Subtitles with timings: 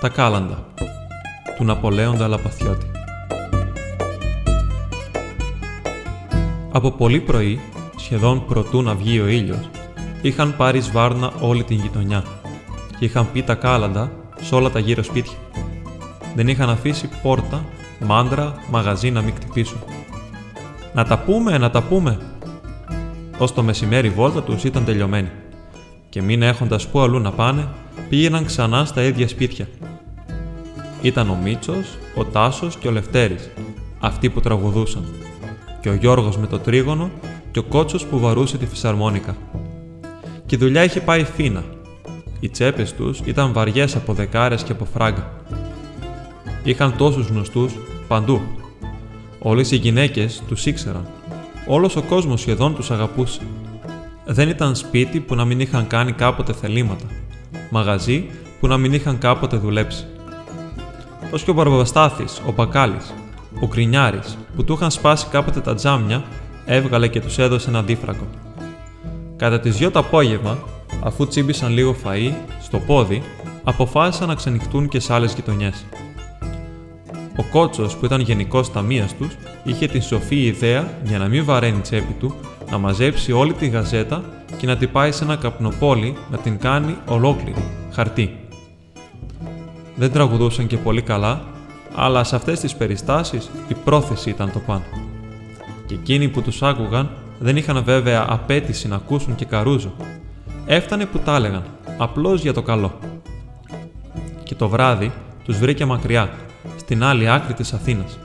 [0.00, 0.66] Τα κάλαντα
[1.56, 2.86] του Ναπολέοντα Λαπαθιώτη
[6.72, 7.60] Από πολύ πρωί,
[7.96, 9.70] σχεδόν προτού να βγει ο ήλιος,
[10.22, 12.24] είχαν πάρει σβάρνα όλη την γειτονιά
[12.98, 15.36] και είχαν πει τα κάλαντα σε όλα τα γύρω σπίτια.
[16.34, 17.64] Δεν είχαν αφήσει πόρτα,
[18.00, 19.78] μάντρα, μαγαζί να μην κτυπήσουν.
[20.94, 22.18] «Να τα πούμε, να τα πούμε»,
[23.38, 25.30] Ω το μεσημέρι η βόλτα τους ήταν τελειωμένη.
[26.08, 27.68] Και μην έχοντας που αλλού να πάνε,
[28.08, 29.68] πήγαιναν ξανά στα ίδια σπίτια.
[31.02, 33.50] Ήταν ο Μίτσος, ο Τάσος και ο Λευτέρης,
[34.00, 35.04] αυτοί που τραγουδούσαν.
[35.80, 37.10] Και ο Γιώργος με το τρίγωνο
[37.50, 39.36] και ο Κότσος που βαρούσε τη φυσαρμόνικα.
[40.46, 41.64] Και η δουλειά είχε πάει φίνα.
[42.40, 45.32] Οι τσέπες τους ήταν βαριές από δεκάρες και από φράγκα.
[46.64, 47.72] Είχαν τόσους γνωστούς
[48.08, 48.40] παντού.
[49.38, 51.06] Όλες οι γυναίκες τους ήξεραν
[51.70, 53.40] Όλος ο κόσμος σχεδόν τους αγαπούσε.
[54.24, 57.04] Δεν ήταν σπίτι που να μην είχαν κάνει κάποτε θελήματα.
[57.70, 58.26] Μαγαζί
[58.60, 60.06] που να μην είχαν κάποτε δουλέψει.
[61.30, 63.14] Ως και ο Μπαρμπαστάθης, ο Μπακάλης,
[63.60, 66.24] ο Κρινιάρης, που του είχαν σπάσει κάποτε τα τζάμια,
[66.64, 68.26] έβγαλε και τους έδωσε ένα αντίφρακο.
[69.36, 70.58] Κατά τις δυο το απόγευμα,
[71.04, 72.32] αφού τσίμπησαν λίγο φαΐ
[72.62, 73.22] στο πόδι,
[73.64, 75.84] αποφάσισαν να ξενυχτούν και σε άλλες γειτονιές.
[77.36, 81.80] Ο Κότσος, που ήταν γενικός ταμείας τους, είχε την σοφή ιδέα για να μην βαραίνει
[81.80, 82.34] τσέπη του,
[82.70, 84.22] να μαζέψει όλη τη γαζέτα
[84.58, 88.47] και να την πάει σε ένα καπνοπόλι να την κάνει ολόκληρη, χαρτί.
[89.98, 91.42] Δεν τραγουδούσαν και πολύ καλά,
[91.94, 94.84] αλλά σε αυτές τις περιστάσεις η πρόθεση ήταν το πάνω.
[95.86, 99.94] Και εκείνοι που τους άκουγαν δεν είχαν βέβαια απέτηση να ακούσουν και καρούζο.
[100.66, 101.62] Έφτανε που τα έλεγαν,
[101.98, 102.98] απλώς για το καλό.
[104.42, 105.12] Και το βράδυ
[105.44, 106.30] τους βρήκε μακριά
[106.76, 108.18] στην άλλη άκρη της Αθήνας.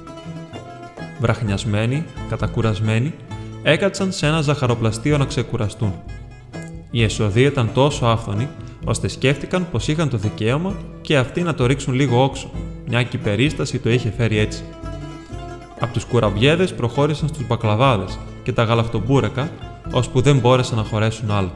[1.19, 3.13] Βραχνιασμένοι, κατακουρασμένοι,
[3.63, 5.93] έκατσαν σε ένα ζαχαροπλαστείο να ξεκουραστούν.
[6.91, 8.47] Η εσοδεία ήταν τόσο άφθονη,
[8.85, 12.49] ώστε σκέφτηκαν πως είχαν το δικαίωμα και αυτοί να το ρίξουν λίγο όξο,
[12.87, 14.63] μια και η περίσταση το είχε φέρει έτσι.
[15.79, 19.49] Από τους κουραμπιέδες προχώρησαν στους μπακλαβάδες και τα γαλακτομπούρεκα,
[19.91, 21.51] ώσπου δεν μπόρεσαν να χωρέσουν άλλο.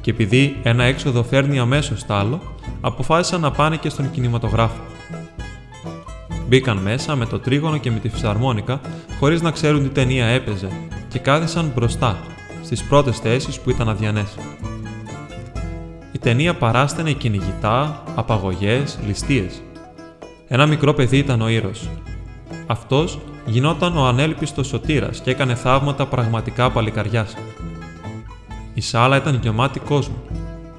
[0.00, 2.40] Και επειδή ένα έξοδο φέρνει αμέσως άλλο,
[2.80, 4.80] αποφάσισαν να πάνε και στον κινηματογράφο.
[6.48, 8.80] Μπήκαν μέσα με το τρίγωνο και με τη φυσαρμόνικα,
[9.18, 10.68] χωρίς να ξέρουν τι ταινία έπαιζε,
[11.08, 12.18] και κάθισαν μπροστά,
[12.62, 14.34] στις πρώτες θέσεις που ήταν αδιανές.
[16.24, 19.62] Η ταινία παράστανε κυνηγητά, απαγωγές, ληστείες.
[20.48, 21.72] Ένα μικρό παιδί ήταν ο ήρωα.
[22.66, 27.34] Αυτός γινόταν ο ανέλπιστος σωτήρας και έκανε θαύματα πραγματικά παλικαριάς.
[28.74, 30.16] Η σάλα ήταν γεμάτη κόσμο.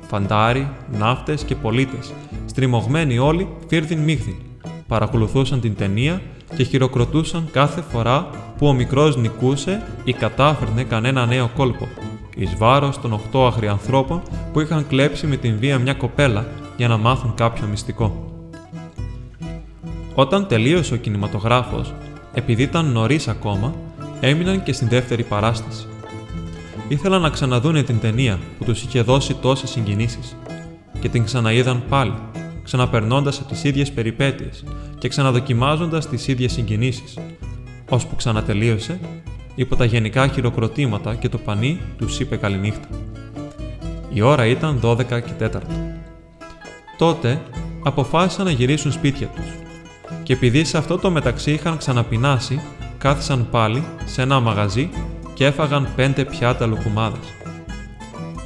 [0.07, 2.13] Φαντάρι, ναύτες και πολίτες,
[2.45, 4.35] στριμωγμένοι όλοι φίρδιν μίγδιν
[4.88, 6.22] παρακολουθούσαν την ταινία
[6.56, 11.88] και χειροκροτούσαν κάθε φορά που ο μικρός νικούσε ή κατάφερνε κανένα νέο κόλπο,
[12.35, 14.22] εις βάρος των οχτώ αγριανθρώπων
[14.53, 16.45] που είχαν κλέψει με την βία μια κοπέλα
[16.78, 18.29] για να μάθουν κάποιο μυστικό.
[20.16, 21.94] Όταν τελείωσε ο κινηματογράφος,
[22.33, 23.73] επειδή ήταν νωρίς ακόμα,
[24.19, 25.88] έμειναν και στην δεύτερη παράσταση.
[26.88, 30.35] Ήθελαν να ξαναδούνε την ταινία που τους είχε δώσει τόσες συγκινήσεις
[31.00, 32.13] και την ξαναείδαν πάλι
[32.66, 34.64] ξαναπερνώντας από τις ίδιες περιπέτειες
[34.98, 37.18] και ξαναδοκιμάζοντας τις ίδιες συγκινήσεις,
[37.90, 39.00] ώσπου ξανατελείωσε,
[39.56, 42.88] υπό τα γενικά χειροκροτήματα και το πανί τους είπε καληνύχτα.
[44.14, 45.62] Η ώρα ήταν 12 και 4.
[46.98, 47.42] Τότε
[47.84, 49.46] αποφάσισαν να γυρίσουν σπίτια τους
[50.24, 52.62] και επειδή σε αυτό το μεταξύ είχαν ξαναπεινάσει,
[52.98, 54.90] κάθισαν πάλι σε ένα μαγαζί
[55.34, 57.25] και έφαγαν πέντε πιάτα λουκουμάδες.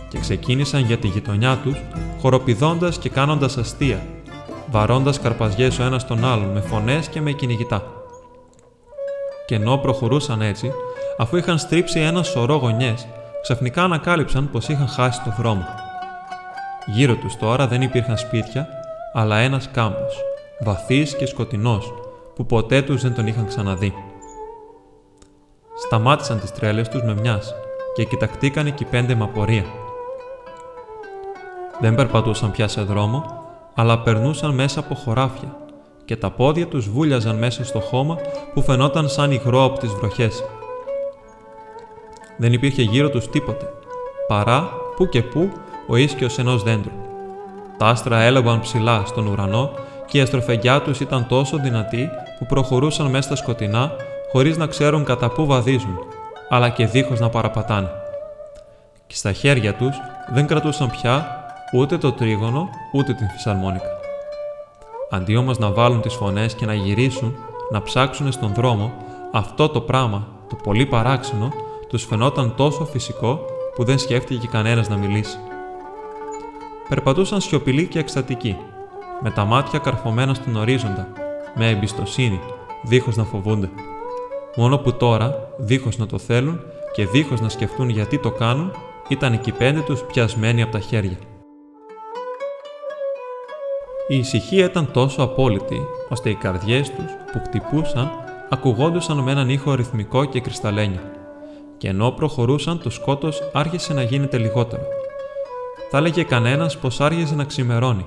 [0.10, 1.76] Και ξεκίνησαν για τη γειτονιά τους
[2.20, 4.06] χοροπηδώντας και κάνοντας αστεία,
[4.72, 7.84] βαρώντας καρπαζιές ο ένας τον άλλον με φωνές και με κυνηγητά.
[9.46, 10.72] Και ενώ προχωρούσαν έτσι,
[11.18, 13.08] αφού είχαν στρίψει ένα σωρό γωνιές,
[13.42, 15.66] ξαφνικά ανακάλυψαν πως είχαν χάσει το δρόμο.
[16.86, 18.68] Γύρω τους τώρα δεν υπήρχαν σπίτια,
[19.14, 20.24] αλλά ένας κάμπος,
[20.60, 21.94] βαθύς και σκοτεινός,
[22.36, 23.94] που ποτέ τους δεν τον είχαν ξαναδεί.
[25.86, 27.54] Σταμάτησαν τις τρέλες τους με μιας
[27.96, 29.64] και κοιτακτήκαν εκεί πέντε με απορία.
[31.80, 33.26] Δεν περπατούσαν πια σε δρόμο,
[33.76, 35.56] αλλά περνούσαν μέσα από χωράφια
[36.06, 38.18] και τα πόδια τους βούλιαζαν μέσα στο χώμα
[38.54, 40.44] που φαινόταν σαν υγρό από τις βροχές.
[42.38, 43.66] Δεν υπήρχε γύρω τους τίποτε,
[44.28, 45.52] παρά που και που
[45.88, 46.92] ο ίσκιος ενός δέντρου.
[47.78, 49.72] Τα άστρα έλαβαν ψηλά στον ουρανό
[50.06, 52.10] και η αστροφεγγιά τους ήταν τόσο δυνατή
[52.40, 53.92] που προχωρούσαν μέσα στα σκοτεινά
[54.32, 55.98] χωρίς να ξέρουν κατά πού βαδίζουν,
[56.50, 57.90] αλλά και δίχως να παραπατάνε.
[59.08, 59.98] Και στα χέρια τους
[60.34, 61.39] δεν κρατούσαν πια
[61.74, 63.98] ούτε το τρίγωνο, ούτε την φυσαρμόνικα.
[65.10, 67.36] Αντί όμως να βάλουν τις φωνές και να γυρίσουν,
[67.72, 68.94] να ψάξουν στον δρόμο,
[69.32, 71.52] αυτό το πράγμα, το πολύ παράξενο,
[71.90, 73.46] τους φαινόταν τόσο φυσικό
[73.76, 75.38] που δεν σκέφτηκε κανένας να μιλήσει.
[76.90, 78.58] Περπατούσαν σιωπηλοί και εκστατικοί,
[79.22, 81.08] με τα μάτια καρφωμένα στον ορίζοντα,
[81.56, 82.40] με εμπιστοσύνη,
[82.84, 83.70] δίχως να φοβούνται.
[84.56, 86.60] Μόνο που τώρα, δίχως να το θέλουν
[86.94, 88.72] και δίχως να σκεφτούν γιατί το κάνουν,
[89.08, 91.18] ήταν οι κυπέντε τους πιασμένοι από τα χέρια.
[94.12, 98.12] Η ησυχία ήταν τόσο απόλυτη, ώστε οι καρδιές τους που χτυπούσαν
[98.50, 101.02] ακουγόντουσαν με έναν ήχο ρυθμικό και κρυσταλλένιο.
[101.78, 104.82] Και ενώ προχωρούσαν, το σκότος άρχισε να γίνεται λιγότερο.
[105.90, 108.06] Θα έλεγε κανένας πως άρχισε να ξημερώνει.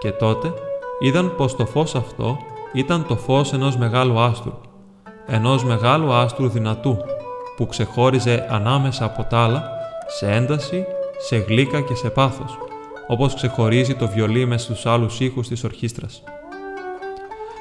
[0.00, 0.52] Και τότε
[1.00, 2.36] είδαν πως το φως αυτό
[2.72, 4.52] ήταν το φως ενός μεγάλου άστρου.
[5.26, 6.96] Ενός μεγάλου άστρου δυνατού,
[7.56, 9.70] που ξεχώριζε ανάμεσα από τα άλλα
[10.06, 10.84] σε ένταση,
[11.18, 12.58] σε γλύκα και σε πάθος,
[13.06, 16.22] όπως ξεχωρίζει το βιολί μες στους άλλους ήχους της ορχήστρας.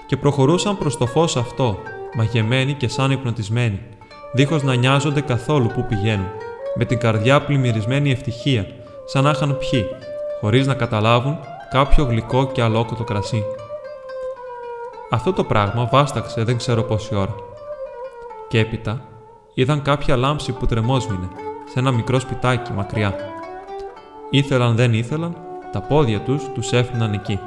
[0.08, 1.78] Και προχωρούσαν προς το φως αυτό,
[2.16, 3.80] μαγεμένοι και σαν υπνοτισμένοι,
[4.34, 6.28] δίχως να νοιάζονται καθόλου που πηγαίνουν,
[6.76, 8.68] με την καρδιά πλημμυρισμένη ευτυχία,
[9.06, 9.86] σαν να είχαν πιει,
[10.40, 11.38] χωρίς να καταλάβουν
[11.70, 13.44] κάποιο γλυκό και αλόκοτο κρασί.
[15.10, 17.36] Αυτό το πράγμα βάσταξε δεν ξέρω πόση ώρα.
[18.48, 19.02] Και έπειτα
[19.54, 21.28] είδαν κάποια λάμψη που τρεμόσμηνε
[21.72, 23.33] σε ένα μικρό σπιτάκι μακριά.
[24.30, 25.38] Ήθελαν δεν ήθελαν,
[25.72, 27.40] τα πόδια τους τους έφταναν εκεί.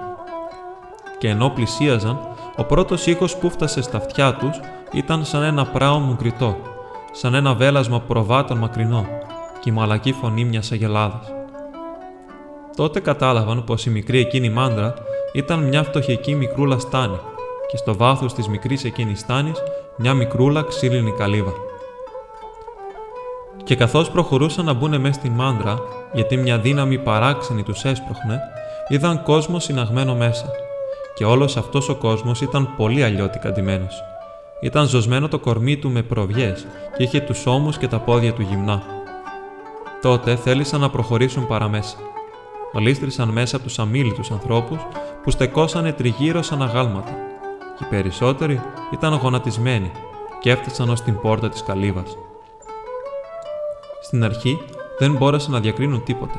[1.19, 2.19] Και ενώ πλησίαζαν,
[2.57, 4.61] ο πρώτος ήχος που φτάσε στα αυτιά τους
[4.93, 6.57] ήταν σαν ένα πράο μουγκριτό,
[7.13, 9.07] σαν ένα βέλασμα προβάτων μακρινό
[9.61, 11.33] και η μαλακή φωνή μιας αγελάδας.
[12.77, 14.95] Τότε κατάλαβαν πως η μικρή εκείνη μάντρα
[15.33, 17.19] ήταν μια φτωχική μικρούλα στάνη
[17.71, 19.63] και στο βάθος της μικρής εκείνης στάνης
[19.97, 21.53] μια μικρούλα ξύλινη καλύβα.
[23.67, 25.79] Και καθώς προχωρούσαν να μπουν μέσα στην μάντρα,
[26.13, 28.41] γιατί μια δύναμη παράξενη τους έσπροχνε,
[28.89, 30.47] είδαν κόσμο συναγμένο μέσα.
[31.15, 34.03] Και όλος αυτός ο κόσμος ήταν πολύ αλλιώτικα ντυμένος.
[34.61, 36.67] Ήταν ζωσμένο το κορμί του με προβιές
[36.97, 38.83] και είχε τους ώμους και τα πόδια του γυμνά.
[40.03, 41.97] Τότε θέλησαν να προχωρήσουν παραμέσα.
[42.75, 44.79] Γλίστρησαν μέσα από τους αμήλυτους ανθρώπους
[45.23, 47.13] που στεκόσανε τριγύρω σαν αγάλματα.
[47.79, 48.61] Και οι περισσότεροι
[48.93, 49.91] ήταν γονατισμένοι
[50.41, 52.17] και έφτασαν ως την πόρτα της καλύβας.
[54.07, 54.59] Στην αρχή
[54.99, 56.39] δεν μπόρεσαν να διακρίνουν τίποτε.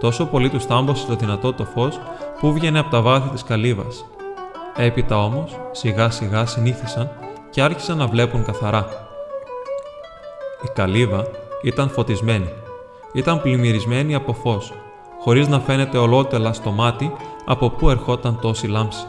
[0.00, 2.00] Τόσο πολύ τους τάμπωσε το δυνατό το φως
[2.40, 4.04] που βγαίνει από τα βάθη της καλύβας.
[4.76, 7.10] Έπειτα όμως, σιγά σιγά συνήθισαν
[7.50, 8.88] και άρχισαν να βλέπουν καθαρά.
[10.62, 11.26] Η καλύβα
[11.62, 12.52] ήταν φωτισμένη.
[13.12, 14.72] Ήταν πλημμυρισμένη από φως,
[15.20, 17.12] χωρίς να φαίνεται ολότελα στο μάτι
[17.44, 19.06] από πού ερχόταν τόση λάμψη.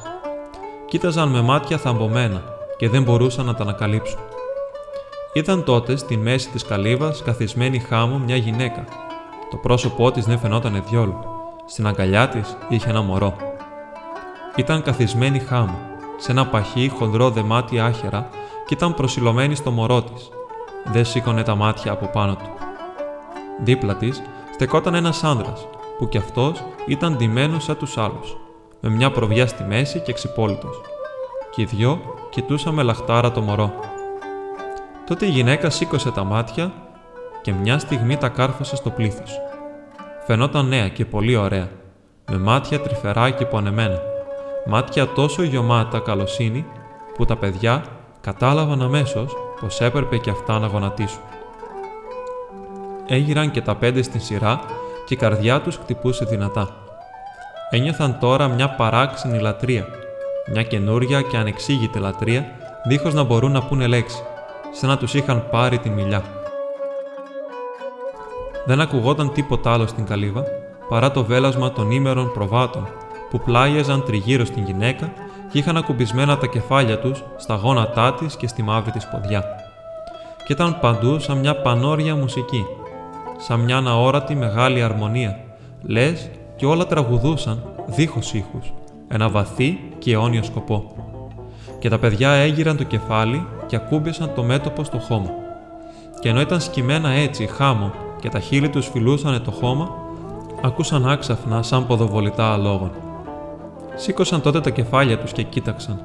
[0.86, 2.44] Κοίταζαν με μάτια θαμπομένα
[2.78, 4.20] και δεν μπορούσαν να τα ανακαλύψουν.
[5.38, 8.86] Είδαν τότε στη μέση της καλύβας καθισμένη χάμω μια γυναίκα.
[9.50, 11.20] Το πρόσωπό της δεν φαινόταν διόλου.
[11.66, 13.36] Στην αγκαλιά της είχε ένα μωρό.
[14.56, 15.78] Ήταν καθισμένη χάμω,
[16.18, 18.30] σε ένα παχύ χοντρό δεμάτι άχερα
[18.66, 20.30] και ήταν προσιλωμένη στο μωρό της.
[20.92, 22.50] Δεν σήκωνε τα μάτια από πάνω του.
[23.64, 24.22] Δίπλα της
[24.54, 25.68] στεκόταν ένας άνδρας,
[25.98, 28.38] που κι αυτός ήταν ντυμένος σαν τους άλλους,
[28.80, 30.82] με μια προβιά στη μέση και ξυπόλυτος.
[31.52, 33.74] Και οι δυο κοιτούσαν με λαχτάρα το μωρό.
[35.06, 36.72] Τότε η γυναίκα σήκωσε τα μάτια
[37.42, 39.40] και μια στιγμή τα κάρφωσε στο πλήθος.
[40.26, 41.68] Φαινόταν νέα και πολύ ωραία,
[42.32, 44.00] με μάτια τρυφερά και πονεμένα,
[44.66, 46.66] μάτια τόσο γιωμάτα καλοσύνη
[47.16, 47.84] που τα παιδιά
[48.22, 51.22] κατάλαβαν αμέσως πως έπρεπε και αυτά να γονατίσουν.
[53.08, 54.60] Έγιραν και τα πέντε στην σειρά
[55.06, 56.76] και η καρδιά τους χτυπούσε δυνατά.
[57.70, 59.88] Ένιωθαν τώρα μια παράξενη λατρεία,
[60.52, 62.46] μια καινούρια και ανεξήγητη λατρεία,
[62.88, 64.24] δίχως να μπορούν να πούνε λέξη
[64.78, 66.24] σαν να τους είχαν πάρει τη μιλιά.
[68.66, 70.44] Δεν ακουγόταν τίποτα άλλο στην καλύβα,
[70.90, 72.88] παρά το βέλασμα των ήμερων προβάτων,
[73.30, 75.14] που πλάγιαζαν τριγύρω στην γυναίκα
[75.52, 79.44] και είχαν ακουμπισμένα τα κεφάλια τους στα γόνατά της και στη μαύρη της ποδιά.
[80.46, 82.66] Και ήταν παντού σαν μια πανόρια μουσική,
[83.38, 85.40] σαν μια αόρατη μεγάλη αρμονία,
[85.82, 88.74] λες και όλα τραγουδούσαν δίχως ήχους,
[89.08, 90.96] ένα βαθύ και αιώνιο σκοπό.
[91.80, 95.30] Και τα παιδιά έγιραν το κεφάλι και ακούμπησαν το μέτωπο στο χώμα.
[96.20, 99.90] Και ενώ ήταν σκυμμένα έτσι, χάμω, και τα χείλη τους φιλούσαν το χώμα,
[100.62, 102.92] άκουσαν άξαφνα σαν ποδοβολητά αλόγων.
[103.96, 106.02] Σήκωσαν τότε τα κεφάλια τους και κοίταξαν.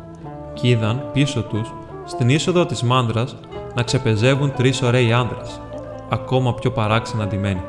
[0.54, 1.72] Κι είδαν πίσω τους,
[2.04, 3.36] στην είσοδο της μάντρας,
[3.74, 5.60] να ξεπεζεύουν τρεις ωραίοι άντρες,
[6.08, 7.62] ακόμα πιο παράξενα ντυμένοι.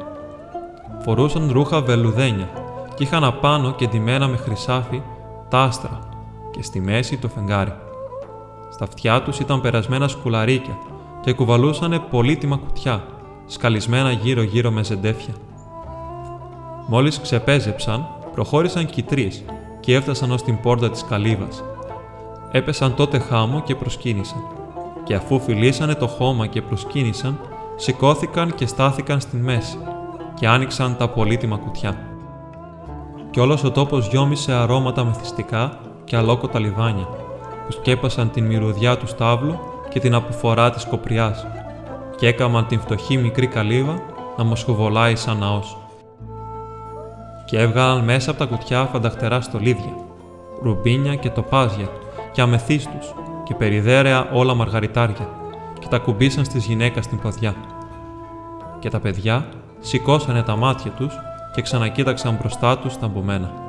[0.99, 2.49] Φορούσαν ρούχα βελουδένια
[2.95, 5.01] και είχαν απάνω και ντυμένα με χρυσάφι
[5.49, 5.99] τα άστρα
[6.51, 7.73] και στη μέση το φεγγάρι.
[8.81, 10.77] Στα αυτιά τους ήταν περασμένα σκουλαρίκια
[11.21, 13.03] και κουβαλούσανε πολύτιμα κουτιά,
[13.45, 15.33] σκαλισμένα γύρω-γύρω με ζεντέφια.
[16.87, 19.45] Μόλις ξεπέζεψαν, προχώρησαν κι τρεις
[19.79, 21.63] και έφτασαν ως την πόρτα της καλύβας.
[22.51, 24.43] Έπεσαν τότε χάμω και προσκύνησαν.
[25.03, 27.39] Και αφού φιλήσανε το χώμα και προσκύνησαν,
[27.75, 29.77] σηκώθηκαν και στάθηκαν στη μέση
[30.33, 31.97] και άνοιξαν τα πολύτιμα κουτιά.
[33.29, 37.07] και όλος ο τόπος γιόμισε αρώματα μεθυστικά και αλόκοτα λιβάνια,
[37.71, 39.59] που σκέπασαν την μυρωδιά του στάβλου
[39.89, 41.47] και την αποφορά της κοπριάς
[42.15, 44.01] και έκαμαν την φτωχή μικρή καλύβα
[44.37, 45.77] να μοσχοβολάει σαν ναός.
[47.45, 49.93] Και έβγαλαν μέσα από τα κουτιά φανταχτερά στολίδια,
[50.61, 51.89] ρουμπίνια και τοπάζια
[52.31, 53.13] και αμεθύστους
[53.43, 55.29] και περιδέρεα όλα μαργαριτάρια
[55.79, 57.55] και τα κουμπίσαν στις γυναίκα στην ποδιά.
[58.79, 59.45] Και τα παιδιά
[59.79, 61.13] σηκώσανε τα μάτια τους
[61.55, 63.60] και ξανακοίταξαν μπροστά τους τα μπομένα.